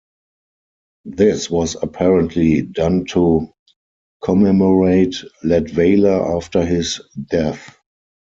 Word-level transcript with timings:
This 1.05 1.51
was 1.51 1.77
apparently 1.79 2.63
done 2.63 3.05
to 3.09 3.53
commemorate 4.23 5.17
Latvala 5.45 6.37
after 6.37 6.65
his 6.65 6.99
death. 7.27 7.77